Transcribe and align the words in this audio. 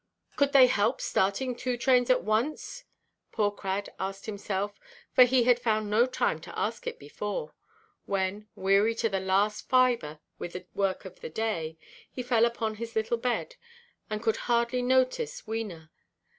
"Could 0.35 0.51
they 0.51 0.65
help 0.65 0.99
starting 0.99 1.53
two 1.55 1.77
trains 1.77 2.09
at 2.09 2.23
once?" 2.23 2.85
poor 3.31 3.51
Crad 3.51 3.93
asked 3.99 4.25
himself—for 4.25 5.23
he 5.25 5.43
had 5.43 5.59
found 5.61 5.91
no 5.91 6.07
time 6.07 6.39
to 6.41 6.57
ask 6.57 6.87
it 6.87 6.97
before—when, 6.97 8.47
weary 8.55 8.95
to 8.95 9.09
the 9.09 9.19
last 9.19 9.69
fibre 9.69 10.19
with 10.39 10.53
the 10.53 10.65
work 10.73 11.05
of 11.05 11.19
the 11.19 11.29
day, 11.29 11.77
he 12.11 12.23
fell 12.23 12.45
upon 12.45 12.77
his 12.77 12.95
little 12.95 13.17
bed, 13.17 13.57
and 14.09 14.23
could 14.23 14.37
hardly 14.37 14.81
notice 14.81 15.43
Wena. 15.43 15.91